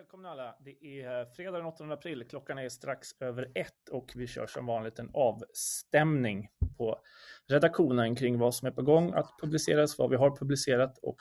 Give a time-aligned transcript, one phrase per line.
[0.00, 0.54] välkomna alla.
[0.60, 2.24] Det är fredag den 8 april.
[2.28, 7.00] Klockan är strax över ett och vi kör som vanligt en avstämning på
[7.48, 11.20] redaktionen kring vad som är på gång att publiceras, vad vi har publicerat och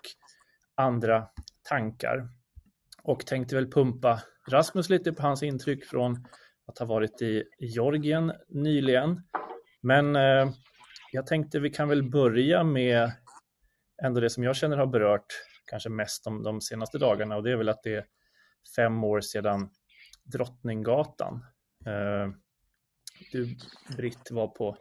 [0.76, 1.28] andra
[1.70, 2.30] tankar.
[3.04, 4.22] Och tänkte väl pumpa
[4.52, 6.28] Rasmus lite på hans intryck från
[6.66, 9.22] att ha varit i Georgien nyligen.
[9.82, 10.52] Men eh,
[11.12, 13.12] jag tänkte vi kan väl börja med
[14.04, 15.34] ändå det som jag känner har berört
[15.66, 18.06] kanske mest de, de senaste dagarna och det är väl att det är
[18.76, 19.70] fem år sedan
[20.24, 21.46] Drottninggatan.
[21.86, 22.30] Eh,
[23.32, 23.58] du,
[23.98, 24.78] Britt, var på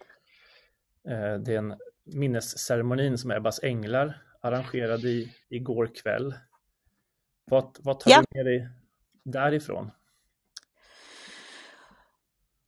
[1.09, 1.75] eh, den
[2.05, 6.35] minnesceremonin som Ebbas Änglar arrangerade i, igår kväll.
[7.45, 8.23] Vad, vad tar ja.
[8.31, 8.69] du med dig
[9.25, 9.91] därifrån?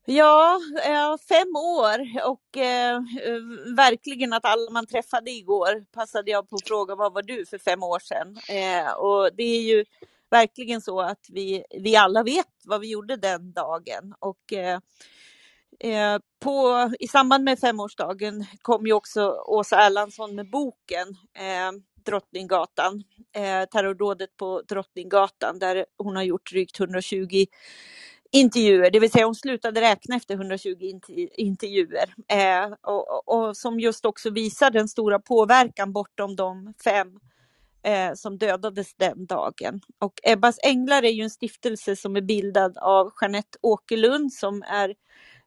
[0.04, 0.60] Ja,
[1.29, 3.01] fem år och eh,
[3.77, 7.59] verkligen att alla man träffade igår passade jag på att fråga vad var du för
[7.59, 8.37] fem år sedan?
[8.48, 9.84] Eh, och det är ju
[10.30, 14.14] verkligen så att vi, vi alla vet vad vi gjorde den dagen.
[14.18, 14.80] Och, eh,
[15.80, 21.72] eh, på, I samband med femårsdagen kom ju också Åsa Erlandsson med boken eh,
[22.06, 23.04] Drottninggatan,
[23.37, 27.46] eh, terrordådet på Drottninggatan där hon har gjort drygt 120
[28.32, 30.98] intervjuer, det vill säga hon slutade räkna efter 120
[31.37, 37.20] intervjuer eh, och, och, som just också visar den stora påverkan bortom de fem
[37.82, 39.80] eh, som dödades den dagen.
[39.98, 44.95] Och Ebbas Änglar är ju en stiftelse som är bildad av Jeanette Åkerlund som är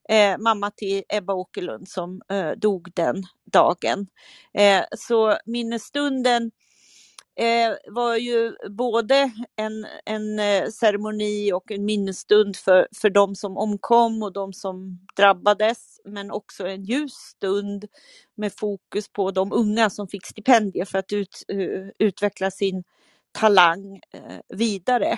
[0.09, 4.07] eh, mamma till Ebba Åkerlund som eh, dog den dagen.
[4.53, 6.51] Eh, så minnesstunden
[7.35, 13.57] eh, var ju både en, en eh, ceremoni och en minnesstund för, för de som
[13.57, 17.85] omkom och de som drabbades, men också en ljus stund
[18.35, 22.83] med fokus på de unga som fick stipendier för att ut, uh, utveckla sin
[23.31, 25.17] talang uh, vidare.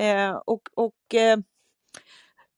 [0.00, 0.94] Uh, och, och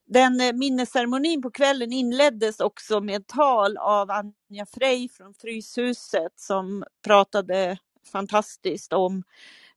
[0.06, 7.78] den minnesceremonin på kvällen inleddes också med tal av Anja Frey från Fryshuset som pratade
[8.12, 9.22] fantastiskt om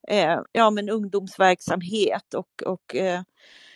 [0.08, 3.22] eh, ja, men ungdomsverksamhet och, och eh,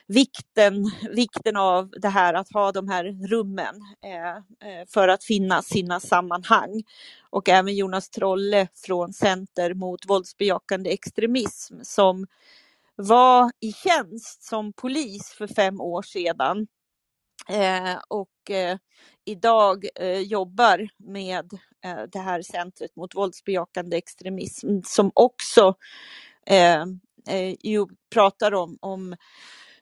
[0.08, 5.62] vikten, vikten av det här att ha de här rummen eh, eh, för att finna
[5.62, 6.84] sina sammanhang.
[7.30, 12.28] Och även Jonas Trolle från Center mot våldsbejakande extremism som
[12.96, 16.68] var i tjänst som polis för fem år sedan
[17.50, 18.78] Eh, och eh,
[19.26, 21.54] idag eh, jobbar med
[21.86, 25.76] eh, det här centret mot våldsbejakande extremism som också
[26.46, 26.82] eh,
[27.30, 29.16] eh ju pratar om, om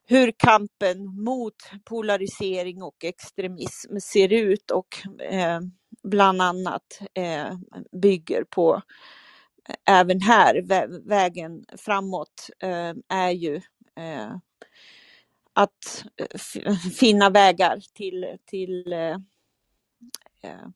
[0.06, 5.60] hur kampen mot polarisering och extremism ser ut och eh,
[6.04, 7.58] bland annat eh,
[8.02, 8.82] bygger på
[9.90, 10.64] även här
[11.08, 12.50] vägen framåt
[13.10, 13.62] är ju
[15.58, 19.18] att eh, finna vägar till, till eh,
[20.44, 20.68] eh,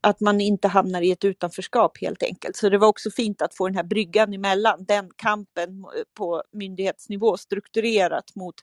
[0.00, 2.56] att man inte hamnar i ett utanförskap helt enkelt.
[2.56, 5.84] Så det var också fint att få den här bryggan emellan, den kampen
[6.14, 8.54] på myndighetsnivå strukturerat mot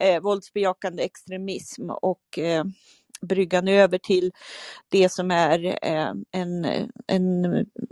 [0.00, 2.64] eh, våldsbejakande extremism och eh,
[3.20, 4.32] bryggan över till
[4.88, 6.64] det som är eh, en,
[7.06, 7.44] en,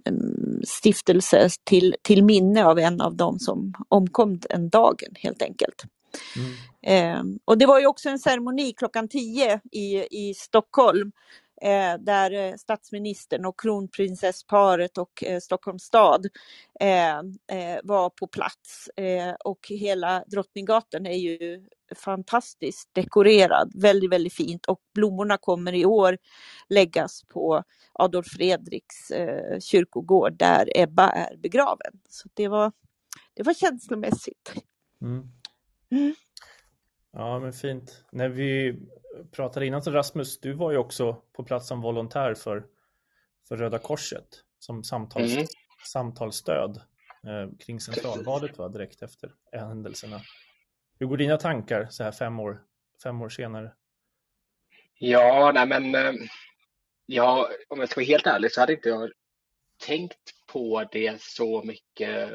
[0.04, 5.84] en, stiftelse till, till minne av en av dem som omkom den dagen helt enkelt.
[6.36, 6.52] Mm.
[6.82, 11.12] Eh, och det var ju också en ceremoni klockan 10 i, i Stockholm
[11.62, 16.26] eh, där eh, statsministern och kronprinsessparet och eh, Stockholms stad
[16.80, 18.88] eh, eh, var på plats.
[19.44, 26.18] Och hela Drottninggatan är ju fantastiskt dekorerad, väldigt, väldigt fint och blommorna kommer i år
[26.68, 27.62] läggas på
[27.92, 29.12] Adolf Fredriks
[29.60, 31.92] kyrkogård där Ebba är begraven.
[32.08, 32.72] Så det var,
[33.34, 34.52] det var känslomässigt.
[35.02, 35.28] Mm.
[35.92, 36.14] Mm.
[37.12, 38.04] Ja, men fint.
[38.12, 38.78] När vi
[39.30, 42.66] pratade innan så Rasmus, du var ju också på plats som volontär för,
[43.48, 45.46] för Röda Korset som samtals, mm.
[45.86, 46.76] samtalsstöd
[47.26, 50.20] eh, kring centralvalet va, direkt efter händelserna.
[50.98, 52.62] Hur går dina tankar så här fem år,
[53.02, 53.72] fem år senare?
[54.98, 56.12] Ja, nej men eh,
[57.06, 59.12] ja, om jag ska vara helt ärlig så hade inte jag
[59.86, 62.30] tänkt på det så mycket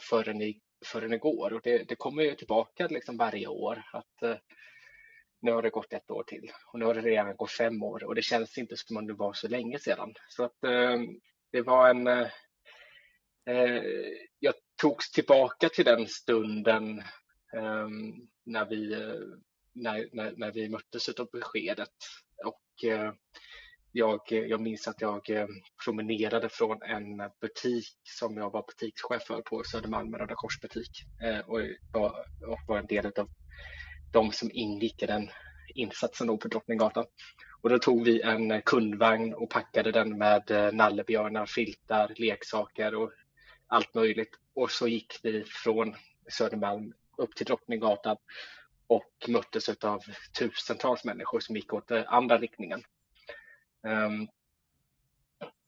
[0.00, 1.52] förrän i förrän igår.
[1.52, 4.36] Och det, det kommer ju tillbaka liksom varje år att eh,
[5.42, 6.52] nu har det gått ett år till.
[6.66, 8.04] Och nu har det redan gått fem år.
[8.04, 10.14] Och det känns inte som om det var så länge sedan.
[10.28, 10.98] Så att eh,
[11.52, 12.26] det var en eh,
[13.46, 13.82] eh
[14.38, 16.98] jag togs tillbaka till den stunden
[17.56, 17.88] eh,
[18.44, 19.38] när, vi, eh,
[19.72, 21.96] när, när, när vi möttes av beskedet.
[22.44, 23.12] Och eh,
[23.92, 25.46] jag, eh, jag minns att jag eh,
[25.84, 30.90] promenerade från en butik som jag var butikschef för på Södermalm, Röda Korsbutik
[31.22, 31.60] eh, och
[31.92, 32.10] var,
[32.46, 33.28] och var en del av
[34.12, 35.30] de som ingick i den
[35.74, 37.04] insatsen då på Drottninggatan.
[37.62, 43.12] Och då tog vi en kundvagn och packade den med nallebjörnar, filtar, leksaker och
[43.66, 44.30] allt möjligt.
[44.54, 45.94] Och så gick vi från
[46.28, 48.16] Södermalm upp till Drottninggatan
[48.86, 50.00] och möttes av
[50.38, 52.82] tusentals människor som gick åt andra riktningen.
[53.82, 54.28] Um,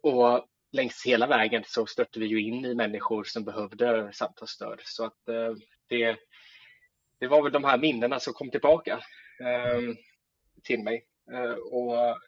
[0.03, 4.81] och längs hela vägen så stötte vi ju in i människor som behövde samtalsstöd.
[4.85, 5.57] Så att uh,
[5.87, 6.17] det,
[7.19, 9.01] det var väl de här minnena som kom tillbaka
[9.75, 9.97] um,
[10.63, 11.07] till mig.
[11.33, 12.19] Uh, och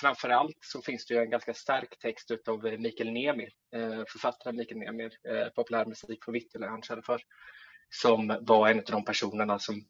[0.00, 4.56] framför allt så finns det ju en ganska stark text av Mikael Niemi, uh, författaren
[4.56, 5.10] Mikael Niemi,
[5.54, 7.22] populärmusik på Vittula han kände för,
[7.90, 9.84] som var en av de personerna som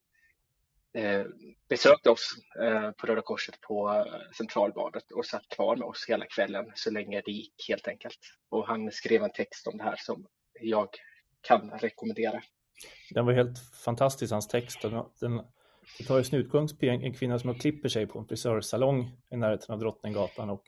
[1.69, 6.26] besökte oss eh, på Röda Korset på eh, Centralbadet och satt kvar med oss hela
[6.26, 8.19] kvällen så länge det gick helt enkelt.
[8.49, 10.26] Och han skrev en text om det här som
[10.61, 10.88] jag
[11.40, 12.43] kan rekommendera.
[13.11, 14.82] Den var helt fantastisk, hans text.
[14.82, 15.43] Den, den,
[15.99, 19.37] det tar ju sin utgångspunkt en, en kvinna som klipper sig på en frisörsalong i
[19.37, 20.64] närheten av Drottninggatan och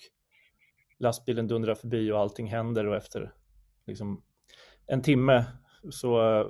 [0.99, 3.33] lastbilen dundrar förbi och allting händer och efter
[3.87, 4.23] liksom,
[4.87, 5.45] en timme
[5.91, 6.47] så eh,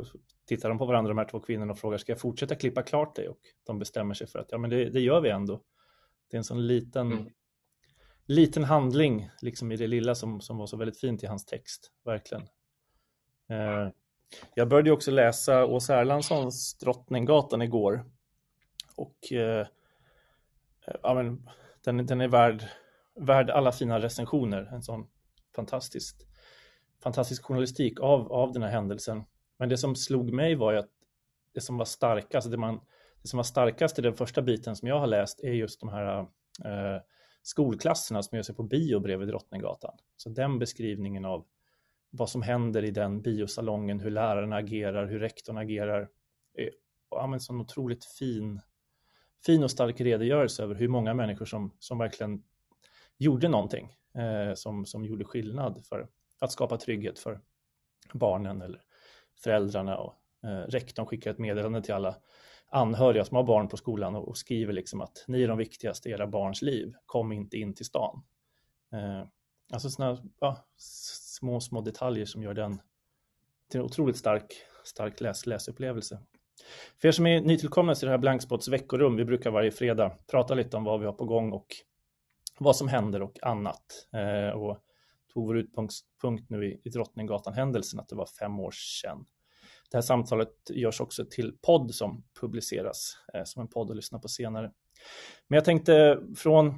[0.46, 3.16] tittar de på varandra de här två kvinnorna och frågar ska jag fortsätta klippa klart
[3.16, 3.28] dig?
[3.28, 5.62] Och de bestämmer sig för att ja men det, det gör vi ändå.
[6.30, 7.28] Det är en sån liten, mm.
[8.26, 11.92] liten handling liksom i det lilla som, som var så väldigt fint i hans text,
[12.04, 12.42] verkligen.
[13.48, 13.88] Eh,
[14.54, 18.04] jag började också läsa Åsa Erlandssons Drottninggatan igår.
[18.96, 19.66] Och eh,
[21.02, 21.48] ja, men,
[21.84, 22.64] den, den är värd,
[23.20, 24.62] värd alla fina recensioner.
[24.72, 25.06] En sån
[25.56, 26.16] fantastisk,
[27.02, 29.24] fantastisk journalistik av, av den här händelsen.
[29.58, 30.90] Men det som slog mig var ju att
[31.54, 32.80] det som var starkast, det, man,
[33.22, 35.88] det som var starkast i den första biten som jag har läst är just de
[35.88, 36.18] här
[36.64, 37.02] eh,
[37.42, 39.96] skolklasserna som gör sig på bio bredvid Drottninggatan.
[40.16, 41.46] Så den beskrivningen av
[42.10, 46.08] vad som händer i den biosalongen, hur lärarna agerar, hur rektorn agerar.
[46.54, 46.70] Är
[47.10, 48.60] ja, en sån otroligt fin,
[49.46, 52.42] fin och stark redogörelse över hur många människor som, som verkligen
[53.18, 56.08] gjorde någonting eh, som, som gjorde skillnad för
[56.38, 57.40] att skapa trygghet för
[58.12, 58.82] barnen eller
[59.36, 62.16] föräldrarna och eh, rektorn skickar ett meddelande till alla
[62.70, 66.08] anhöriga som har barn på skolan och, och skriver liksom att ni är de viktigaste
[66.08, 68.22] i era barns liv, kom inte in till stan.
[68.92, 69.22] Eh,
[69.72, 72.80] alltså sådana ja, små, små detaljer som gör den
[73.70, 74.54] till en otroligt stark,
[74.84, 76.18] stark läs, läsupplevelse.
[76.98, 80.54] För er som är nytillkomna till det här Blankspots veckorum, vi brukar varje fredag prata
[80.54, 81.66] lite om vad vi har på gång och
[82.58, 84.08] vad som händer och annat.
[84.12, 84.78] Eh, och
[85.36, 89.26] tog vår utgångspunkt nu i, i Drottninggatan-händelsen, att det var fem år sedan.
[89.90, 94.18] Det här samtalet görs också till podd som publiceras eh, som en podd att lyssna
[94.18, 94.72] på senare.
[95.48, 96.74] Men jag tänkte från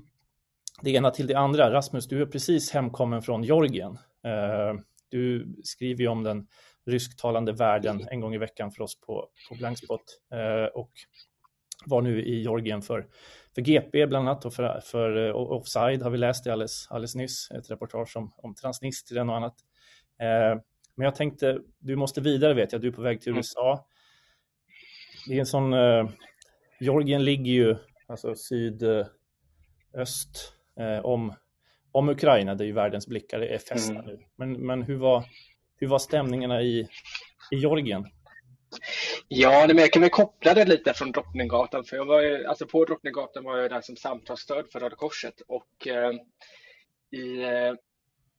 [0.82, 1.72] det ena till det andra.
[1.72, 3.98] Rasmus, du är precis hemkommen från Georgien.
[4.24, 6.46] Eh, du skriver ju om den
[6.86, 10.02] rysktalande världen en gång i veckan för oss på, på Blankspot
[10.32, 10.90] eh, och
[11.86, 13.06] var nu i Georgien för
[13.58, 17.14] för GP bland annat och för, för uh, Offside har vi läst det alldeles, alldeles
[17.14, 19.54] nyss, ett reportage om, om Transnistrien och annat.
[20.22, 20.62] Uh,
[20.94, 23.38] men jag tänkte, du måste vidare vet jag, du är på väg till mm.
[23.38, 23.86] USA.
[25.28, 26.10] Det är en sån, uh,
[26.80, 27.76] Georgien ligger ju
[28.06, 29.08] alltså sydöst
[31.02, 31.34] om,
[31.92, 34.06] om Ukraina, där ju världens blickar är fästa mm.
[34.06, 34.18] nu.
[34.36, 35.24] Men, men hur, var,
[35.76, 36.88] hur var stämningarna i,
[37.50, 38.06] i Georgien?
[39.28, 41.84] Ja, men jag kan väl koppla det lite från Drottninggatan.
[41.84, 45.40] För jag var ju, alltså på Drottninggatan var jag där som samtalsstöd för Röda Korset.
[45.48, 46.12] Och eh,
[47.10, 47.74] i eh,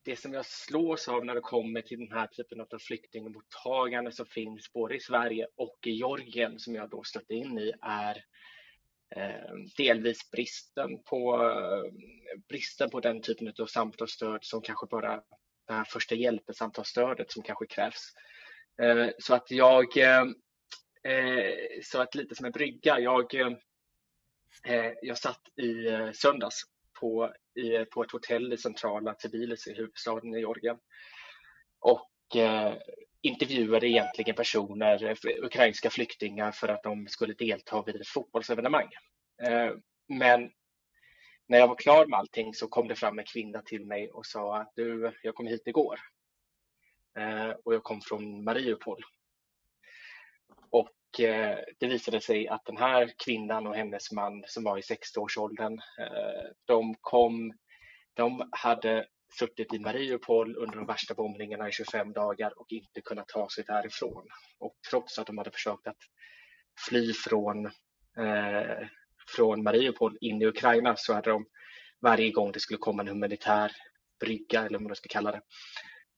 [0.05, 4.25] det som jag slås av när det kommer till den här typen av flyktingmottagande som
[4.25, 8.23] finns både i Sverige och i Georgien som jag då stötte in i är
[9.15, 11.91] eh, delvis bristen på, eh,
[12.49, 15.21] bristen på den typen av samtalsstöd som kanske bara
[15.67, 18.13] det här första hjälpen-samtalsstödet som kanske krävs.
[18.81, 20.25] Eh, så att jag eh,
[21.03, 22.99] Eh, så att lite som en brygga.
[22.99, 23.51] Jag, eh,
[24.65, 26.61] eh jag satt i eh, söndags
[26.99, 30.77] på, i, eh, på ett hotell i centrala Tbilisi, huvudstaden i Georgien.
[31.79, 32.73] Och eh,
[33.21, 38.89] intervjuade egentligen personer, eh, ukrainska flyktingar, för att de skulle delta vid ett fotbollsevenemang.
[39.43, 39.71] Eh,
[40.07, 40.51] men
[41.47, 44.25] när jag var klar med allting så kom det fram en kvinna till mig och
[44.25, 45.99] sa att du, jag kom hit igår.
[47.19, 49.03] Eh, och jag kom från Mariupol
[50.71, 54.81] och eh, det visade sig att den här kvinnan och hennes man som var i
[54.81, 57.53] 60-årsåldern, eh, de kom,
[58.13, 59.05] de hade
[59.39, 63.63] suttit i Mariupol under de värsta bombningarna i 25 dagar och inte kunnat ta sig
[63.67, 64.27] därifrån.
[64.59, 65.97] Och trots att de hade försökt att
[66.87, 67.65] fly från,
[68.17, 68.87] eh,
[69.35, 71.45] från Mariupol in i Ukraina så hade de
[72.01, 73.71] varje gång det skulle komma en humanitär
[74.19, 75.41] brygga eller vad man ska kalla det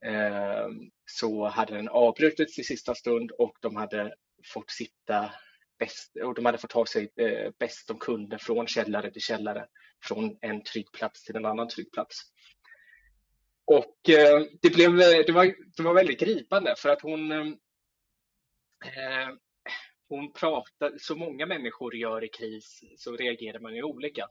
[0.06, 0.68] Eh,
[1.04, 4.14] så hade den avbrutits i sista stund och de hade
[4.54, 5.30] fått sitta
[5.78, 9.66] bäst, och de hade fått ta sig eh, bäst de kunde från källare till källare,
[10.04, 12.20] från en trygg plats till en annan trygg plats.
[13.64, 19.28] Och eh, det, blev, det, var, det var väldigt gripande för att hon, eh,
[20.08, 24.28] hon pratar, så många människor gör i kris så reagerar man ju olika.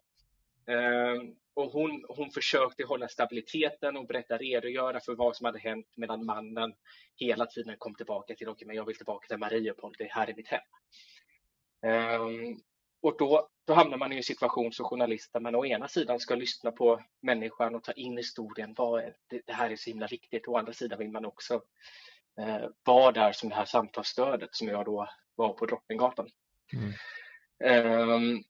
[0.68, 1.22] Eh,
[1.54, 6.26] och hon, hon försökte hålla stabiliteten och berätta, redogöra för vad som hade hänt medan
[6.26, 6.74] mannen
[7.16, 10.36] hela tiden kom tillbaka till, okay, men jag vill tillbaka till Mariupol, det här är
[10.36, 10.62] mitt hem.
[12.22, 12.62] Um,
[13.02, 16.20] och då, då hamnar man i en situation som journalist där man å ena sidan
[16.20, 20.08] ska lyssna på människan och ta in historien, vad det, det här är så himla
[20.08, 20.48] viktigt.
[20.48, 21.62] Å andra sidan vill man också
[22.40, 26.30] eh, vara där som det här samtalsstödet som jag då var på Drottninggatan.
[26.74, 28.10] Mm.
[28.10, 28.44] Um,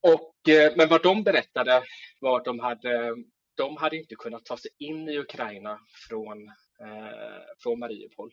[0.00, 1.82] och, Eh, men vad de berättade
[2.20, 3.14] var att de hade,
[3.54, 6.48] de hade inte kunnat ta sig in i Ukraina från,
[6.80, 8.32] eh, från Mariupol.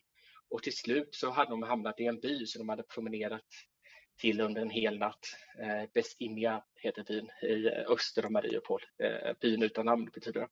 [0.49, 3.45] Och till slut så hade de hamnat i en by som de hade promenerat
[4.21, 5.25] till under en hel natt.
[5.59, 8.81] Eh, Besimia heter byn i öster om Mariupol.
[9.03, 10.49] Eh, byn utan namn betyder det.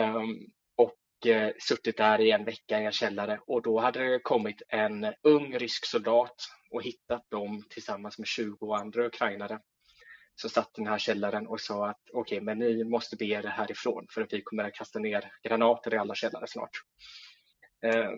[0.00, 4.18] Um, och eh, suttit där i en vecka i en källare och då hade det
[4.18, 9.60] kommit en ung rysk soldat och hittat dem tillsammans med 20 andra ukrainare
[10.40, 13.42] som satt den här källaren och sa att okej, okay, men ni måste be er
[13.42, 16.70] härifrån för att vi kommer att kasta ner granater i alla källare snart.
[17.82, 18.10] Eh,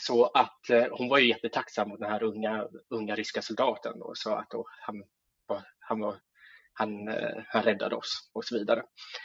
[0.00, 4.18] så att eh, hon var ju jättetacksam mot den här unga, unga ryska soldaten och
[4.18, 5.04] sa att han,
[5.80, 6.20] han, var,
[6.72, 8.82] han, eh, han räddade oss och så vidare.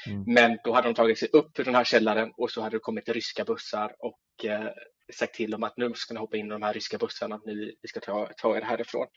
[0.07, 0.23] Mm.
[0.27, 2.79] Men då hade de tagit sig upp ur den här källaren och så hade det
[2.79, 4.69] kommit ryska bussar och eh,
[5.13, 7.75] sagt till dem att nu ska ni hoppa in i de här ryska bussarna, ni,
[7.81, 9.07] vi ska ta, ta er härifrån.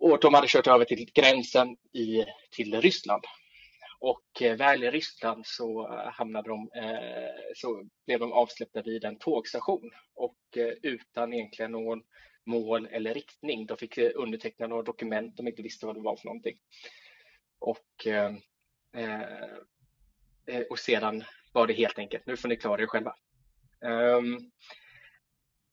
[0.00, 3.24] Och de hade kört över till gränsen i, till Ryssland.
[3.98, 9.04] Och eh, väl i Ryssland så eh, hamnade de, eh, så blev de avsläppta vid
[9.04, 12.02] en tågstation och eh, utan egentligen någon
[12.46, 13.66] mål eller riktning.
[13.66, 16.58] De fick eh, underteckna några dokument de inte visste vad det var för någonting.
[17.58, 18.32] Och, eh,
[20.70, 23.14] och sedan var det helt enkelt, nu får ni klara er själva.
[23.80, 24.50] Um,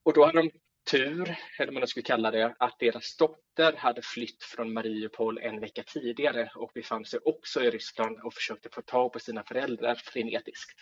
[0.03, 0.51] och då hade de
[0.91, 5.59] tur, eller vad man skulle kalla det, att deras dotter hade flytt från Mariupol en
[5.59, 9.95] vecka tidigare och befann sig också i Ryssland och försökte få tag på sina föräldrar
[9.95, 10.79] frenetiskt.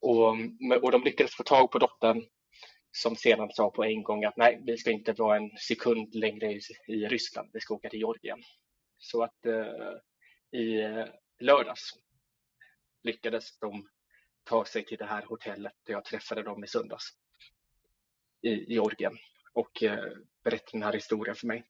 [0.00, 0.28] Och,
[0.82, 2.22] och de lyckades få tag på dottern
[2.92, 6.52] som sedan sa på en gång att nej, vi ska inte vara en sekund längre
[6.52, 8.42] i, i Ryssland, vi ska åka till Georgien.
[8.98, 11.04] Så att eh, i eh,
[11.40, 11.90] lördags
[13.02, 13.88] lyckades de
[14.44, 17.04] ta sig till det här hotellet där jag träffade dem i söndags
[18.44, 19.18] i Georgien
[19.52, 20.04] och eh,
[20.44, 21.64] berätta den här historien för mig.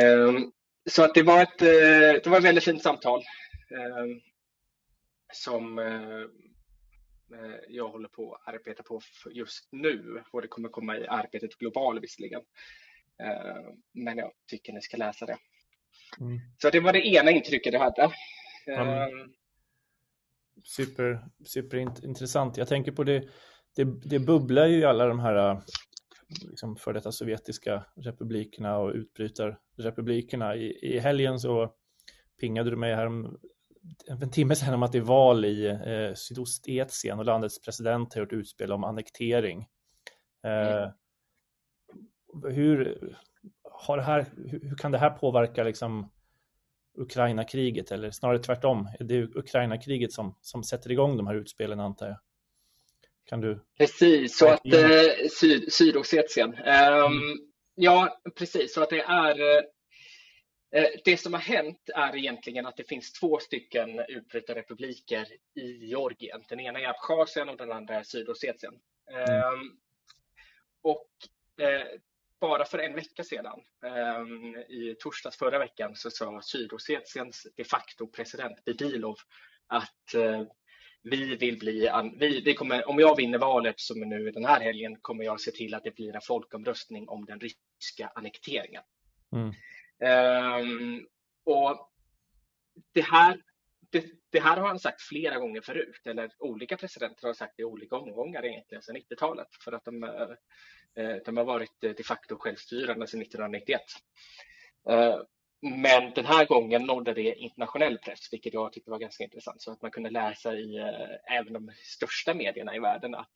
[0.00, 0.52] Ehm,
[0.90, 3.22] så att det var ett, eh, det var ett väldigt fint samtal
[3.70, 4.20] ehm,
[5.32, 6.24] som eh,
[7.68, 12.00] jag håller på att arbeta på just nu och det kommer komma i arbetet global
[12.00, 12.42] visserligen.
[13.22, 15.38] Ehm, men jag tycker ni ska läsa det.
[16.20, 16.38] Mm.
[16.58, 18.12] Så det var det ena intrycket jag hade.
[18.66, 19.32] Mm.
[20.64, 22.56] Super, superintressant.
[22.56, 23.28] Jag tänker på det
[23.76, 25.62] det, det bubblar ju i alla de här
[26.40, 30.56] liksom, för detta sovjetiska republikerna och utbrytarrepublikerna.
[30.56, 31.72] I, I helgen så
[32.40, 33.38] pingade du mig här om,
[34.08, 38.20] en timme sedan om att det är val i eh, Sydostetien och landets president har
[38.20, 39.66] gjort utspel om annektering.
[40.44, 40.90] Eh, mm.
[42.54, 42.98] hur,
[43.62, 46.10] har här, hur, hur, kan det här påverka liksom,
[46.98, 48.88] Ukraina-kriget eller snarare tvärtom?
[48.98, 52.16] Är det Ukraina-kriget som, som sätter igång de här utspelen antar jag?
[53.24, 53.60] Kan du?
[53.78, 56.50] Precis, så att eh, syd, Sydossetien.
[56.50, 57.38] Um, mm.
[57.74, 59.40] Ja, precis, så att det är
[60.70, 66.44] eh, det som har hänt är egentligen att det finns två stycken utbrytarrepubliker i Georgien.
[66.48, 68.74] Den ena är Abchazien och den andra är Sydossetien.
[69.10, 69.54] Mm.
[69.54, 69.78] Um,
[70.82, 71.08] och
[71.60, 71.86] eh,
[72.40, 73.60] bara för en vecka sedan,
[74.20, 79.16] um, i torsdags förra veckan, så sa Sydossetiens de facto president Bedilov
[79.66, 80.14] att
[81.02, 84.60] vi vill bli, vi, vi kommer, om jag vinner valet som är nu den här
[84.60, 88.82] helgen kommer jag se till att det blir en folkomröstning om den ryska annekteringen.
[89.32, 89.52] Mm.
[90.60, 91.06] Um,
[91.44, 91.90] och
[92.92, 93.42] det här,
[93.90, 97.62] det, det, här har han sagt flera gånger förut, eller olika presidenter har sagt det
[97.62, 102.36] i olika omgångar egentligen sedan 90-talet, för att de, uh, de har varit de facto
[102.38, 103.80] självstyrande sedan 1991.
[105.62, 109.62] Men den här gången nådde det internationell press, vilket jag tyckte var ganska intressant.
[109.62, 113.32] Så att man kunde läsa i eh, även de största medierna i världen att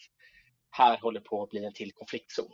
[0.70, 2.52] här håller på att bli en till konfliktzon.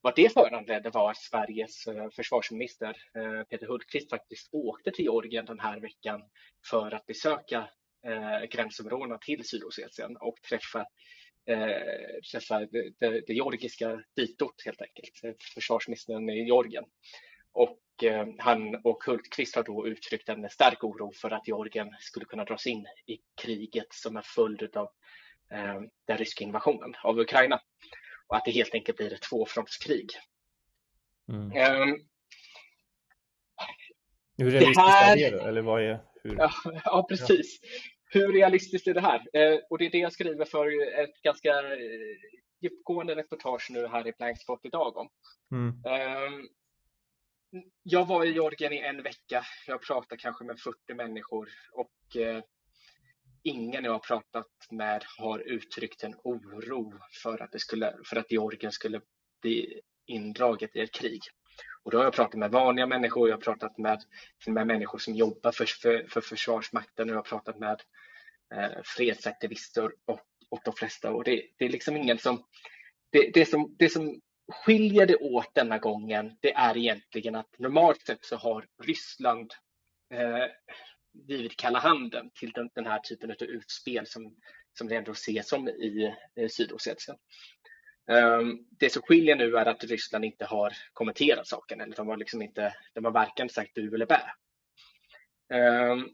[0.00, 5.46] vad det föranledde var att Sveriges eh, försvarsminister eh, Peter Hultqvist faktiskt åkte till Georgien
[5.46, 6.22] den här veckan
[6.70, 7.68] för att besöka
[8.06, 10.80] eh, gränsområdena till Sydossetien och träffa,
[11.46, 16.84] eh, träffa det, det, det georgiska ditot, helt enkelt, eh, försvarsministern i Georgien.
[17.58, 22.24] Och eh, han och Hultqvist har då uttryckt en stark oro för att Georgien skulle
[22.24, 24.88] kunna dras in i kriget som en följd av
[25.52, 27.60] eh, den ryska invasionen av Ukraina
[28.26, 30.10] och att det helt enkelt blir ett tvåfrontskrig.
[31.28, 31.82] Mm.
[31.82, 32.08] Um,
[34.38, 35.16] hur realistiskt här...
[35.16, 35.42] är det?
[35.42, 36.36] Eller vad är, hur...
[36.38, 36.50] ja,
[36.84, 37.58] ja, precis.
[37.62, 37.68] Ja.
[38.10, 39.20] Hur realistiskt är det här?
[39.32, 40.66] Eh, och det är det jag skriver för
[41.02, 42.16] ett ganska eh,
[42.60, 45.08] djupgående reportage nu här i Blankspot idag om.
[45.52, 45.82] Mm.
[45.86, 46.30] Eh,
[47.82, 49.46] jag var i Georgien i en vecka.
[49.66, 52.42] Jag pratade kanske med 40 människor och eh,
[53.42, 58.30] ingen jag har pratat med har uttryckt en oro för att, det skulle, för att
[58.30, 59.00] Georgien skulle
[59.42, 61.22] bli indraget i ett krig.
[61.82, 64.02] Och då har jag pratat med vanliga människor, jag har pratat med,
[64.46, 67.82] med människor som jobbar för, för, för Försvarsmakten och jag har pratat med
[68.54, 71.12] eh, fredsaktivister och, och de flesta.
[71.12, 72.44] Och det, det är liksom ingen som
[73.10, 78.06] det, det, som, det som skiljer det åt denna gången, det är egentligen att normalt
[78.06, 79.52] sett så har Ryssland
[80.14, 80.46] eh,
[81.28, 84.36] givit kalla handen till den, den här typen av utspel som,
[84.78, 87.16] som det ändå ses som i eh, Sydossetien.
[88.10, 92.16] Um, det som skiljer nu är att Ryssland inte har kommenterat saken, eller de har,
[92.16, 94.20] liksom inte, de har varken sagt du eller bä.
[95.54, 96.08] Um,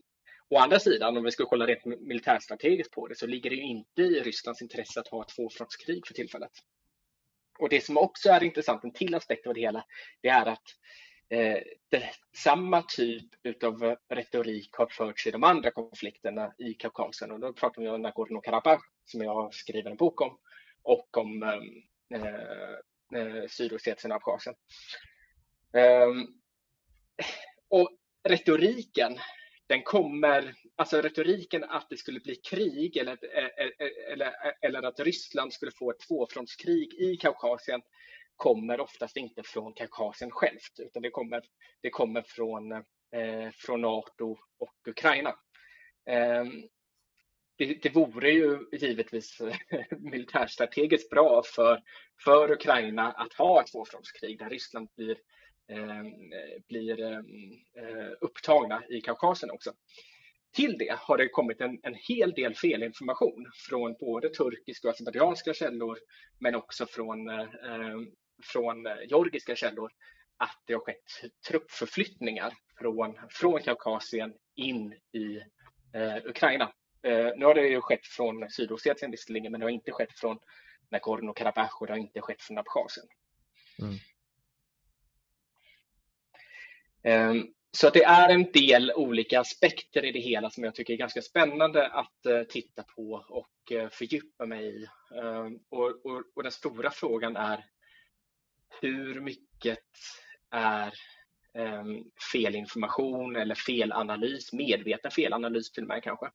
[0.49, 3.63] å andra sidan, om vi ska kolla rent militärstrategiskt på det, så ligger det ju
[3.63, 6.53] inte i Rysslands intresse att ha ett tvåfrontskrig för tillfället.
[7.59, 9.85] Och det som också är intressant, en till aspekt av det hela,
[10.21, 10.63] det är att
[11.29, 11.59] eh,
[11.89, 17.31] det, samma typ av retorik har förts i de andra konflikterna i Kaukasien.
[17.31, 20.39] Och då pratar vi om Nagorno-Karabach, som jag skriver en bok om,
[20.83, 24.57] och om eh, eh, eh Sydossetien och Abchazien.
[25.73, 26.09] Eh,
[27.69, 27.91] och
[28.29, 29.19] retoriken
[29.67, 34.83] den kommer, alltså retoriken att det skulle bli krig eller, eh, eh, eh, eller, eller
[34.83, 37.83] att Ryssland skulle få ett tvåfrontskrig i Kaukasien
[38.37, 41.43] kommer oftast inte från Kaukasien självt, utan det kommer,
[41.81, 45.35] det kommer från, eh, från Nato och Ukraina.
[46.11, 46.45] Eh,
[47.57, 49.39] det, det vore ju givetvis
[49.99, 51.83] militärstrategiskt bra för,
[52.25, 55.17] för Ukraina att ha ett tvåfrontskrig där Ryssland blir
[55.69, 56.05] Eh,
[56.69, 59.73] blir ehm, eh, upptagna i Kaukasien också.
[60.55, 65.55] Till det har det kommit en, en hel del felinformation från både turkiska och azerbajdzjanska
[65.55, 65.99] källor
[66.39, 67.47] men också från, eh,
[68.43, 69.93] från georgiska källor
[70.37, 75.37] att det har skett truppförflyttningar från, från Kaukasien in i
[75.93, 76.73] eh, Ukraina.
[77.03, 80.39] Eh, nu har det ju skett från Sydossetien visserligen, men det har inte skett från
[80.91, 83.07] Nagorno-Karabach och det har inte skett från Abchazien.
[83.79, 83.99] Mm.
[87.75, 91.23] Så det är en del olika aspekter i det hela som jag tycker är ganska
[91.23, 94.87] spännande att eh, titta på och eh, fördjupa mig i.
[95.19, 97.65] Ehm, och, och, och den stora frågan är
[98.81, 99.79] hur mycket
[100.51, 100.93] är
[101.55, 106.31] ehm, felinformation eller felanalys, medveten felanalys till och med kanske.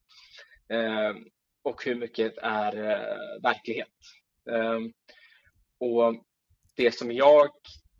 [0.69, 1.25] Ehm,
[1.63, 3.97] och hur mycket är eh, verklighet.
[5.79, 6.23] Och
[6.75, 7.49] det som jag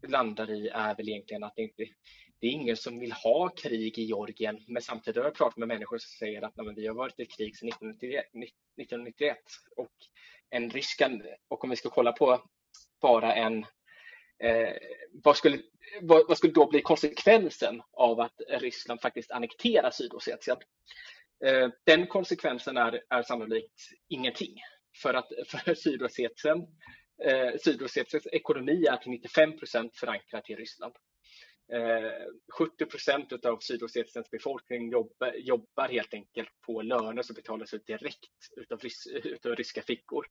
[0.08, 1.86] landar i är väl egentligen att det inte
[2.39, 5.67] det är ingen som vill ha krig i Georgien, men samtidigt har jag pratat med
[5.67, 9.38] människor som säger att nej, vi har varit i krig sedan 1991,
[9.75, 9.91] och
[10.49, 11.02] en rysk,
[11.47, 12.41] och om vi ska kolla på
[13.02, 13.65] bara en
[14.43, 14.78] Eh,
[15.23, 15.60] vad, skulle,
[16.02, 20.58] vad, vad, skulle då bli konsekvensen av att Ryssland faktiskt annekterar Sydossetien?
[21.45, 24.56] Eh, den konsekvensen är, är sannolikt ingenting.
[25.02, 26.67] För att för Sydossetien,
[27.25, 30.93] eh, ekonomi är till 95 procent förankrad i Ryssland.
[32.58, 38.29] 70 procent av Sydossetiens befolkning jobbar, jobbar, helt enkelt på löner som betalas ut direkt
[38.58, 38.79] utav,
[39.23, 40.25] utav ryska fickor.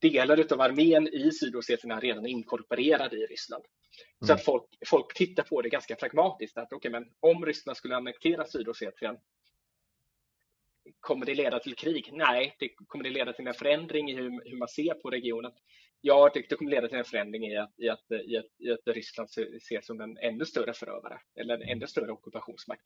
[0.00, 3.64] Delar av armén i Sydossetien är redan inkorporerade i Ryssland.
[3.64, 4.26] Mm.
[4.26, 6.58] Så att folk, folk tittar på det ganska pragmatiskt.
[6.58, 9.16] Att, okay, men om Ryssland skulle annektera Sydossetien
[11.00, 12.10] Kommer det leda till krig?
[12.12, 15.52] Nej, det kommer det leda till en förändring i hur, hur man ser på regionen.
[16.00, 18.70] Ja, det, det kommer leda till en förändring i att, i att, i att, i
[18.70, 22.82] att Ryssland ses som en ännu större förövare eller en ännu större ockupationsmakt.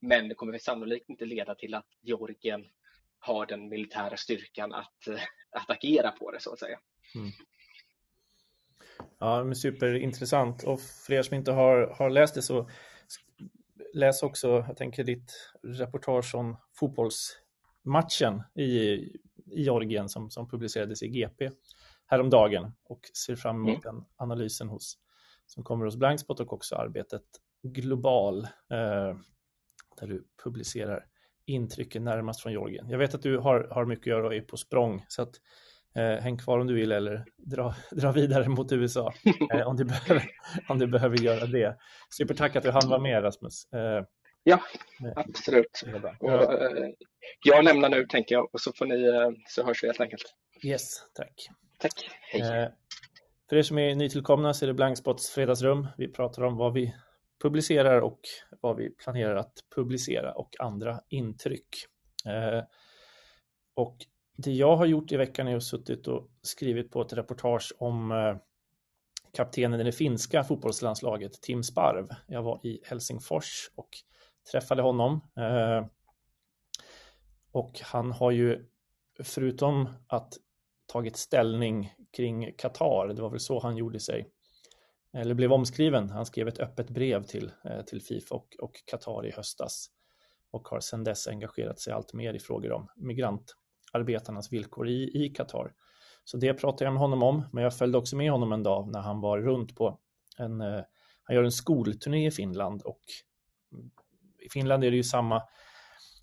[0.00, 2.66] Men det kommer sannolikt inte leda till att Georgien
[3.18, 5.08] har den militära styrkan att,
[5.50, 6.78] att agera på det så att säga.
[7.14, 7.30] Mm.
[9.18, 12.70] Ja, men superintressant och för er som inte har, har läst det så
[13.94, 18.98] läs också, jag tänker ditt reportage om fotbollsmatchen i,
[19.50, 21.50] Georgien som, som publicerades i GP
[22.06, 23.96] häromdagen och ser fram emot mm.
[23.96, 24.98] den analysen hos
[25.46, 27.22] som kommer hos Blankspot och också arbetet
[27.62, 29.16] Global eh,
[30.00, 31.06] där du publicerar
[31.44, 32.88] intrycken närmast från Georgien.
[32.88, 35.34] Jag vet att du har, har mycket att göra och är på språng så att
[36.00, 39.12] häng kvar om du vill eller dra, dra vidare mot USA
[39.54, 40.24] eh, om, du behöver,
[40.68, 41.76] om du behöver göra det.
[42.18, 43.72] Supertack att du hann vara med Rasmus.
[43.72, 44.04] Eh,
[44.42, 44.60] ja,
[45.16, 45.82] absolut.
[46.20, 46.88] Och, eh,
[47.44, 50.34] jag lämnar nu tänker jag och så får ni eh, så hörs vi helt enkelt.
[50.64, 51.48] Yes, tack.
[51.78, 52.10] Tack.
[52.20, 52.40] Hej.
[52.40, 52.68] Eh,
[53.48, 55.86] för er som är nytillkomna så är det Blankspots fredagsrum.
[55.96, 56.94] Vi pratar om vad vi
[57.42, 58.20] publicerar och
[58.60, 61.68] vad vi planerar att publicera och andra intryck.
[62.26, 62.64] Eh,
[63.74, 63.96] och
[64.42, 68.12] det jag har gjort i veckan är att suttit och skrivit på ett reportage om
[68.12, 68.36] eh,
[69.32, 72.08] kaptenen i det finska fotbollslandslaget, Tim Sparv.
[72.26, 73.88] Jag var i Helsingfors och
[74.52, 75.20] träffade honom.
[75.36, 75.86] Eh,
[77.52, 78.66] och han har ju,
[79.22, 80.34] förutom att
[80.86, 84.28] tagit ställning kring Qatar, det var väl så han gjorde sig
[85.12, 86.10] eller blev omskriven.
[86.10, 89.90] Han skrev ett öppet brev till, eh, till Fifa och, och Qatar i höstas
[90.50, 93.54] och har sedan dess engagerat sig allt mer i frågor om migrant
[93.92, 95.72] arbetarnas villkor i, Qatar.
[96.24, 98.88] Så det pratade jag med honom om, men jag följde också med honom en dag
[98.88, 99.98] när han var runt på
[100.38, 100.80] en, eh,
[101.22, 103.00] han gör en skolturné i Finland och
[104.38, 105.42] i Finland är det ju samma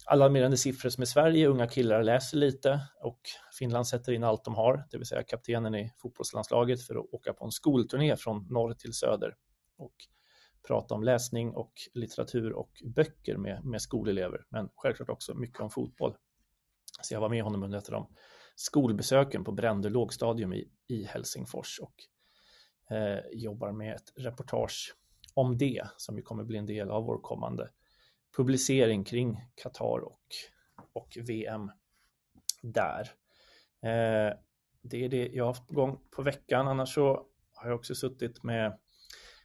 [0.06, 1.48] alarmerande siffror som i Sverige.
[1.48, 3.20] Unga killar läser lite och
[3.60, 7.34] Finland sätter in allt de har, det vill säga kaptenen i fotbollslandslaget för att åka
[7.34, 9.36] på en skolturné från norr till söder
[9.78, 9.96] och
[10.68, 15.70] prata om läsning och litteratur och böcker med, med skolelever, men självklart också mycket om
[15.70, 16.16] fotboll.
[17.02, 18.08] Så jag var med honom under ett av de
[18.56, 21.96] skolbesöken på Brändö lågstadium i, i Helsingfors och
[22.96, 24.96] eh, jobbar med ett reportage
[25.34, 27.70] om det som ju kommer bli en del av vår kommande
[28.38, 30.22] publicering kring Qatar och,
[30.94, 31.72] och VM
[32.62, 33.02] där.
[33.82, 34.34] Eh,
[34.82, 36.68] det är det jag har haft på gång på veckan.
[36.68, 38.80] Annars så har jag också suttit med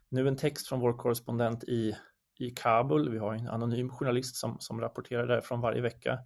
[0.08, 1.96] nu en text från vår korrespondent i,
[2.38, 3.10] i Kabul.
[3.10, 6.18] Vi har en anonym journalist som, som rapporterar därifrån varje vecka.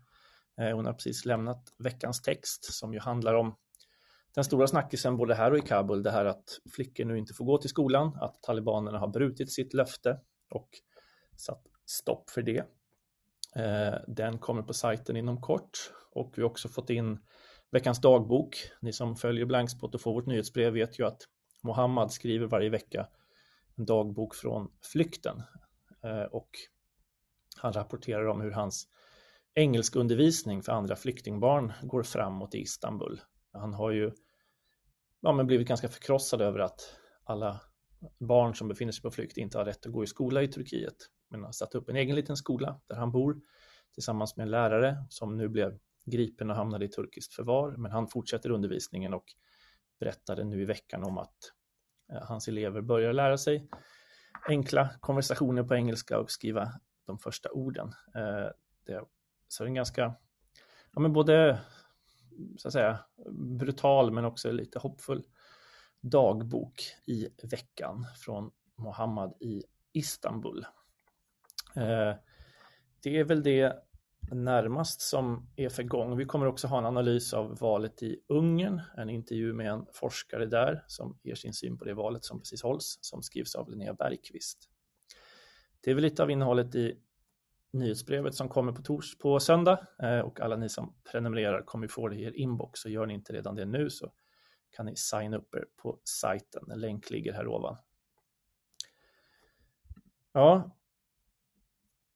[0.61, 3.57] Eh, hon har precis lämnat veckans text som ju handlar om
[4.35, 7.45] den stora snackisen både här och i Kabul, det här att flickor nu inte får
[7.45, 10.69] gå till skolan, att talibanerna har brutit sitt löfte och
[11.37, 12.65] satt stopp för det.
[13.57, 17.19] Eh, den kommer på sajten inom kort och vi har också fått in
[17.71, 18.57] veckans dagbok.
[18.81, 21.23] Ni som följer Blankspot och får vårt nyhetsbrev vet ju att
[21.63, 23.09] Mohammad skriver varje vecka
[23.77, 25.43] en dagbok från flykten
[26.05, 26.51] eh, och
[27.57, 28.89] han rapporterar om hur hans
[29.55, 33.21] engelskundervisning för andra flyktingbarn går framåt i Istanbul.
[33.53, 34.13] Han har ju
[35.21, 37.61] ja, men blivit ganska förkrossad över att alla
[38.19, 40.97] barn som befinner sig på flykt inte har rätt att gå i skola i Turkiet
[41.29, 43.41] men har satt upp en egen liten skola där han bor
[43.95, 47.75] tillsammans med en lärare som nu blev gripen och hamnade i turkiskt förvar.
[47.77, 49.25] Men han fortsätter undervisningen och
[50.01, 51.37] berättade nu i veckan om att
[52.13, 53.69] eh, hans elever börjar lära sig
[54.49, 56.73] enkla konversationer på engelska och skriva
[57.07, 57.93] de första orden.
[58.15, 58.51] Eh,
[58.87, 59.05] det
[59.49, 60.15] så en ganska,
[60.93, 61.61] ja men både
[62.57, 62.99] så att säga
[63.31, 65.25] brutal men också lite hoppfull
[66.01, 70.67] dagbok i veckan från Mohammad i Istanbul.
[71.77, 72.15] Eh,
[73.03, 73.85] det är väl det
[74.33, 76.17] närmast som är för gång.
[76.17, 80.47] Vi kommer också ha en analys av valet i Ungern, en intervju med en forskare
[80.47, 83.95] där som ger sin syn på det valet som precis hålls, som skrivs av Linnea
[83.95, 84.69] Bergqvist.
[85.81, 87.01] Det är väl lite av innehållet i
[87.75, 92.09] nyhetsbrevet som kommer på, tors på söndag eh, och alla ni som prenumererar kommer få
[92.09, 92.81] det i er inbox.
[92.81, 94.13] Så gör ni inte redan det nu så
[94.71, 96.71] kan ni signa upp er på sajten.
[96.71, 97.77] En länk ligger här ovan.
[100.33, 100.77] Ja,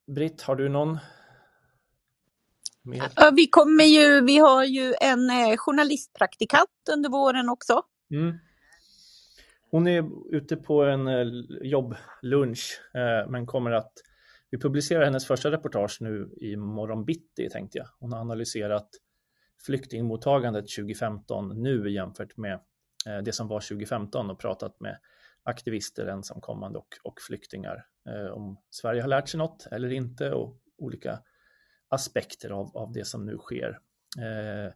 [0.07, 0.97] Britt, har du någon
[2.81, 3.31] mer?
[3.35, 7.81] Vi kommer ju, vi har ju en eh, journalistpraktikant under våren också.
[8.11, 8.37] Mm.
[9.71, 11.27] Hon är ute på en eh,
[11.61, 12.81] jobblunch
[13.27, 13.93] men kommer att
[14.49, 17.87] vi publicerar hennes första reportage nu i morgon bitti tänkte jag.
[17.99, 18.89] Hon har analyserat
[19.65, 22.53] flyktingmottagandet 2015 nu jämfört med
[23.07, 24.99] eh, det som var 2015 och pratat med
[25.43, 27.85] aktivister, ensamkommande och, och flyktingar.
[28.09, 31.19] Eh, om Sverige har lärt sig något eller inte och olika
[31.87, 33.79] aspekter av, av det som nu sker.
[34.17, 34.73] Eh,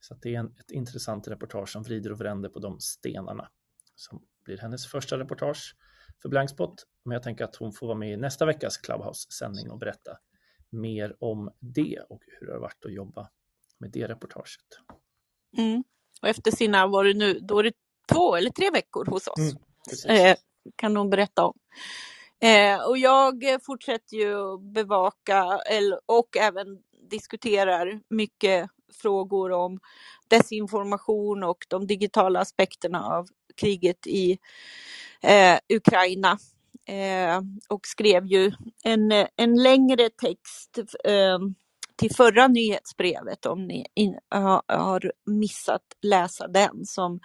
[0.00, 3.48] så det är en, ett intressant reportage som vrider och vänder på de stenarna
[3.94, 5.76] som blir hennes första reportage
[6.22, 6.74] för Blankspot.
[7.04, 10.18] Men jag tänker att hon får vara med i nästa veckas Clubhouse-sändning och berätta
[10.70, 13.28] mer om det och hur det har varit att jobba
[13.78, 14.64] med det reportaget.
[15.58, 15.84] Mm.
[16.22, 17.72] Och efter sina, var det nu, då är det
[18.12, 19.54] två eller tre veckor hos oss.
[20.04, 20.26] Mm.
[20.26, 20.36] Eh,
[20.76, 21.58] kan hon berätta om.
[22.40, 25.60] Eh, och jag fortsätter ju bevaka
[26.06, 26.66] och även
[27.10, 28.70] diskuterar mycket
[29.02, 29.80] frågor om
[30.28, 34.38] desinformation och de digitala aspekterna av kriget i
[35.22, 36.38] eh, Ukraina
[36.88, 38.52] eh, och skrev ju
[38.84, 41.38] en, en längre text eh,
[41.96, 44.18] till förra nyhetsbrevet om ni in,
[44.68, 47.20] har missat läsa den som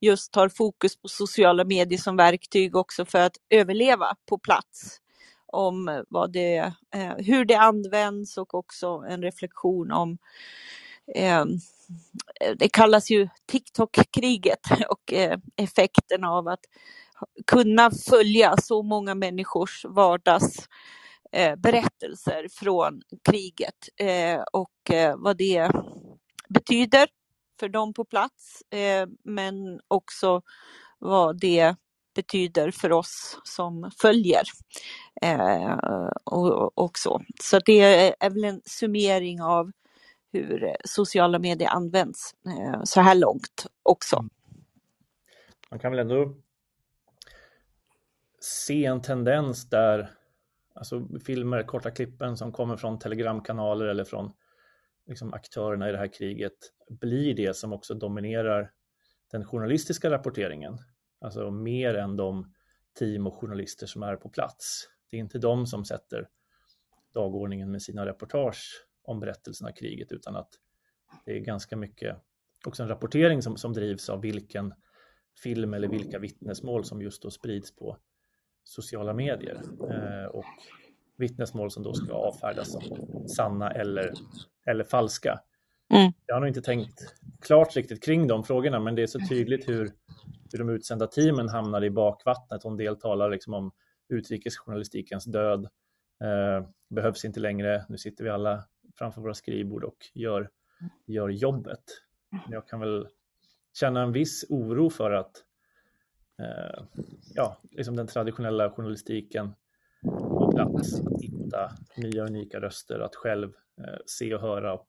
[0.00, 5.00] just tar fokus på sociala medier som verktyg också för att överleva på plats
[5.52, 6.56] om vad det,
[6.94, 10.18] eh, hur det används och också en reflektion om
[11.14, 11.44] eh,
[12.56, 16.60] det kallas ju TikTok-kriget och eh, effekten av att
[17.46, 20.68] kunna följa så många människors vardags
[21.32, 25.70] eh, berättelser från kriget eh, och eh, vad det
[26.48, 27.08] betyder
[27.60, 28.62] för dem på plats,
[29.24, 30.42] men också
[30.98, 31.76] vad det
[32.14, 34.42] betyder för oss som följer.
[36.24, 37.22] Och, och, så.
[37.42, 37.80] så det
[38.20, 39.70] är väl en summering av
[40.32, 42.34] hur sociala medier används
[42.84, 44.24] så här långt också.
[45.70, 46.34] Man kan väl ändå
[48.48, 50.10] se en tendens där
[50.74, 54.32] alltså filmer, korta klippen som kommer från telegramkanaler eller från
[55.06, 56.56] liksom, aktörerna i det här kriget
[56.88, 58.72] blir det som också dominerar
[59.30, 60.78] den journalistiska rapporteringen.
[61.20, 62.54] Alltså mer än de
[62.98, 64.88] team och journalister som är på plats.
[65.10, 66.28] Det är inte de som sätter
[67.14, 70.50] dagordningen med sina reportage om berättelsen av kriget utan att
[71.24, 72.16] det är ganska mycket
[72.66, 74.74] också en rapportering som, som drivs av vilken
[75.42, 77.98] film eller vilka vittnesmål som just då sprids på
[78.68, 80.44] sociala medier eh, och
[81.16, 82.82] vittnesmål som då ska avfärdas som
[83.28, 84.12] sanna eller,
[84.66, 85.40] eller falska.
[85.94, 86.12] Mm.
[86.26, 89.68] Jag har nog inte tänkt klart riktigt kring de frågorna men det är så tydligt
[89.68, 89.92] hur,
[90.52, 92.64] hur de utsända teamen hamnar i bakvattnet.
[92.64, 93.72] En del talar liksom om
[94.08, 95.64] utrikesjournalistikens död.
[96.24, 98.64] Eh, behövs inte längre, nu sitter vi alla
[98.98, 100.50] framför våra skrivbord och gör,
[101.06, 101.84] gör jobbet.
[102.48, 103.08] Jag kan väl
[103.80, 105.32] känna en viss oro för att
[106.38, 106.84] eh,
[107.34, 109.54] ja, liksom den traditionella journalistiken
[110.02, 114.88] på plats, att hitta nya unika röster, att själv eh, se och höra och,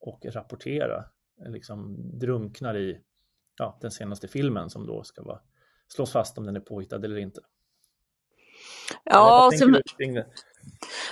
[0.00, 1.04] och rapportera,
[1.46, 3.00] liksom drunknar i
[3.58, 5.40] ja, den senaste filmen som då ska vara,
[5.88, 7.40] slås fast om den är påhittad eller inte.
[9.04, 9.80] Ja, som,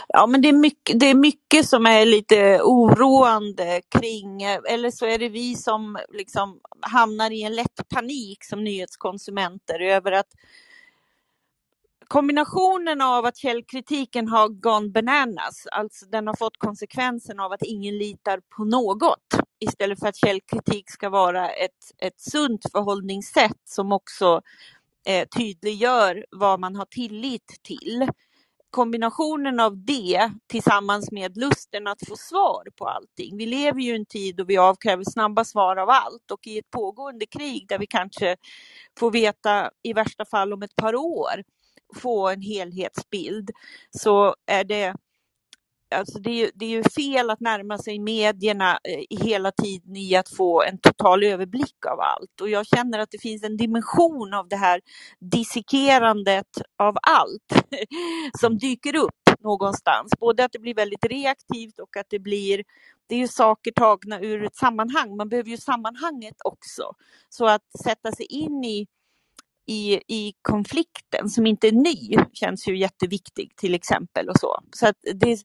[0.09, 5.07] ja men det är, mycket, det är mycket som är lite oroande kring, eller så
[5.07, 10.29] är det vi som liksom hamnar i en lätt panik som nyhetskonsumenter över att
[12.09, 17.99] kombinationen av att källkritiken har gone bananas, alltså den har fått konsekvensen av att ingen
[17.99, 24.43] litar på något istället för att källkritik ska vara ett, ett sunt förhållningssätt som också
[25.07, 28.09] eh, tydliggör vad man har tillit till.
[28.77, 33.37] Kombinationen av det tillsammans med lusten att få svar på allting.
[33.37, 36.59] Vi lever ju i en tid då vi avkräver snabba svar av allt och i
[36.59, 38.37] ett pågående krig där vi kanske
[38.99, 41.43] får veta i värsta fall om ett par år
[41.95, 43.51] få en helhetsbild
[43.91, 44.95] så är det
[45.95, 50.17] Alltså det, är, det är ju fel att närma sig medierna eh, hela tiden i
[50.17, 52.41] att få en total överblick av allt.
[52.41, 54.81] Och jag känner att det finns en dimension av det här
[55.21, 56.47] dissekerandet
[56.79, 57.67] av allt
[58.41, 60.13] som dyker upp någonstans.
[60.21, 62.65] Både att det blir väldigt reaktivt och att det blir
[63.09, 65.17] det är ju saker tagna ur ett sammanhang.
[65.17, 66.93] Man behöver ju sammanhanget också.
[67.29, 68.87] Så att sätta sig in i
[69.67, 74.61] i, i konflikten som inte är ny känns ju jätteviktig till exempel och så.
[74.77, 75.39] så att det,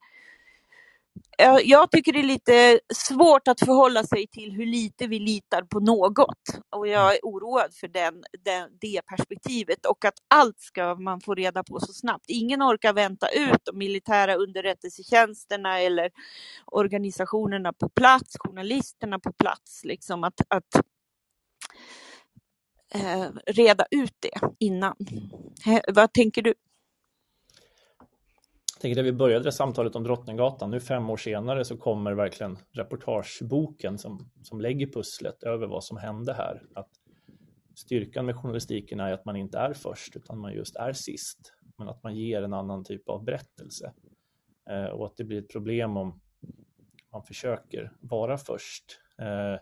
[1.63, 5.79] jag tycker det är lite svårt att förhålla sig till hur lite vi litar på
[5.79, 6.59] något.
[6.69, 11.35] Och jag är oroad för den, den, det perspektivet och att allt ska man få
[11.35, 12.25] reda på så snabbt.
[12.27, 16.11] Ingen orkar vänta ut de militära underrättelsetjänsterna eller
[16.65, 19.83] organisationerna på plats, journalisterna på plats.
[19.83, 20.85] Liksom att, att
[22.95, 24.95] eh, reda ut det innan.
[25.63, 26.53] He, vad tänker du?
[28.81, 32.57] Tänker att vi började det samtalet om Drottninggatan, nu fem år senare så kommer verkligen
[32.71, 36.63] reportageboken som, som lägger pusslet över vad som hände här.
[36.75, 36.89] Att
[37.75, 41.53] styrkan med journalistiken är att man inte är först utan man just är sist.
[41.77, 43.93] Men att man ger en annan typ av berättelse.
[44.69, 46.21] Eh, och att det blir ett problem om
[47.11, 48.99] man försöker vara först.
[49.17, 49.59] Eh,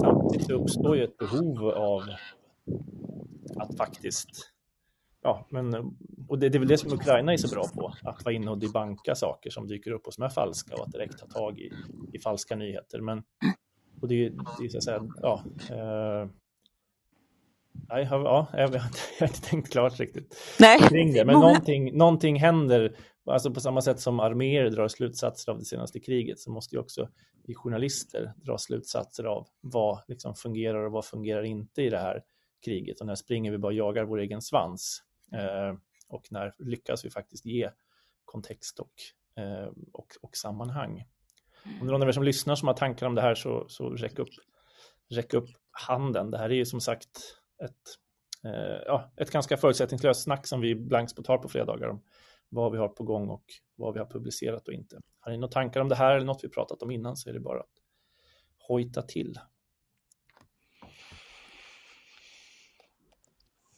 [0.00, 2.02] samtidigt uppstår ju ett behov av
[3.56, 4.52] att faktiskt
[5.22, 5.96] ja, men,
[6.28, 8.50] och det, det, är väl det som Ukraina är så bra på, att vara inne
[8.50, 11.58] och debanka saker som dyker upp och som är falska och att direkt ta tag
[11.58, 11.72] i,
[12.12, 13.00] i falska nyheter.
[13.00, 13.22] Men
[14.00, 16.30] och det, det är så att säga, ja, eh,
[17.88, 18.78] Nej, ja, jag, har,
[19.18, 20.78] jag har inte tänkt klart riktigt Nej.
[20.78, 21.24] kring det.
[21.24, 22.96] Men någonting, någonting händer.
[23.26, 26.80] Alltså på samma sätt som arméer drar slutsatser av det senaste kriget så måste ju
[26.80, 27.08] också
[27.44, 32.22] vi journalister dra slutsatser av vad liksom fungerar och vad fungerar inte i det här
[32.64, 35.02] kriget och när springer vi bara jagar vår egen svans.
[35.32, 35.78] Eh,
[36.08, 37.70] och när lyckas vi faktiskt ge
[38.24, 38.92] kontext och,
[39.42, 41.04] eh, och, och sammanhang.
[41.64, 43.68] Om det är någon av er som lyssnar som har tankar om det här så,
[43.68, 44.28] så räck, upp,
[45.08, 46.30] räck upp handen.
[46.30, 47.98] Det här är ju som sagt ett,
[48.44, 52.02] eh, ja, ett ganska förutsättningslöst snack som vi blankspottar på fredagar om
[52.48, 53.44] vad vi har på gång och
[53.76, 55.00] vad vi har publicerat och inte.
[55.20, 57.34] Har ni några tankar om det här eller något vi pratat om innan så är
[57.34, 57.72] det bara att
[58.68, 59.38] hojta till.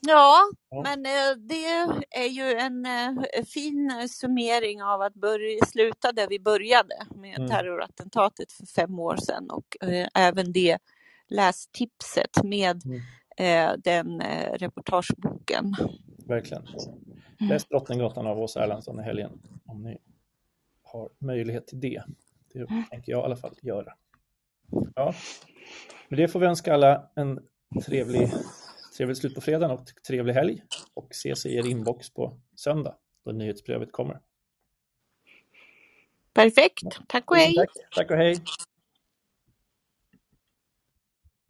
[0.06, 0.38] Ja,
[0.70, 0.82] Ja.
[0.82, 1.64] men eh, det
[2.10, 7.50] är ju en eh, fin summering av att börja, sluta där vi började med Mm.
[7.50, 10.78] terrorattentatet för fem år sedan och eh, även det
[11.28, 13.00] lästipset med Mm.
[13.36, 15.74] eh, den eh, reportageboken.
[16.26, 16.66] Verkligen.
[16.66, 17.50] Mm.
[17.50, 19.30] Läs Drottninggatan av Åsa Erlandsson i helgen
[19.66, 19.98] om ni
[20.82, 22.02] har möjlighet till det.
[22.52, 22.84] Det Mm.
[22.90, 23.92] tänker jag i alla fall göra.
[24.94, 25.14] Ja.
[26.08, 27.40] Med det får vi önska alla en
[27.86, 28.30] trevlig,
[29.00, 30.62] trevlig slut på fredagen och trevlig helg
[30.94, 34.20] och ses i er inbox på söndag då nyhetsbrevet kommer.
[36.32, 37.54] Perfekt, tack och hej!
[37.54, 38.36] Tack, tack och hej!